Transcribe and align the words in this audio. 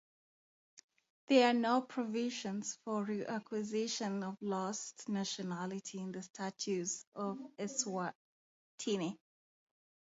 There 1.27 1.47
are 1.47 1.53
no 1.53 1.83
provisions 1.83 2.75
for 2.83 3.05
reacquisition 3.05 4.27
of 4.27 4.35
lost 4.41 5.07
nationality 5.07 5.99
in 5.99 6.11
the 6.11 6.23
statutes 6.23 7.05
of 7.13 7.37
Eswatini. 7.59 9.15